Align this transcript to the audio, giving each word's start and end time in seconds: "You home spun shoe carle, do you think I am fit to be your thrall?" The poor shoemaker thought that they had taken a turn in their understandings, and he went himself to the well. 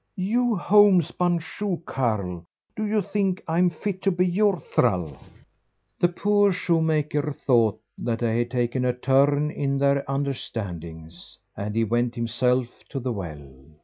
"You 0.17 0.55
home 0.55 1.03
spun 1.03 1.37
shoe 1.37 1.83
carle, 1.85 2.47
do 2.75 2.87
you 2.87 3.03
think 3.03 3.43
I 3.47 3.59
am 3.59 3.69
fit 3.69 4.01
to 4.01 4.09
be 4.09 4.25
your 4.25 4.59
thrall?" 4.59 5.15
The 5.99 6.07
poor 6.07 6.51
shoemaker 6.51 7.31
thought 7.31 7.79
that 7.99 8.17
they 8.17 8.39
had 8.39 8.49
taken 8.49 8.83
a 8.83 8.93
turn 8.93 9.51
in 9.51 9.77
their 9.77 10.03
understandings, 10.07 11.37
and 11.55 11.75
he 11.75 11.83
went 11.83 12.15
himself 12.15 12.83
to 12.89 12.99
the 12.99 13.13
well. 13.13 13.47